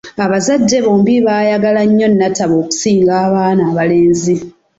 Abazadde 0.25 0.75
bombi 0.85 1.13
baayagala 1.27 1.81
nnyo 1.87 2.07
Natabo 2.19 2.55
okusinga 2.61 3.13
abaana 3.25 3.61
abalenzi. 3.71 4.35